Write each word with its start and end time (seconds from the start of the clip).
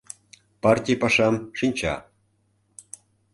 Партий 0.63 0.97
пашам 1.01 1.35
шинча... 1.57 1.95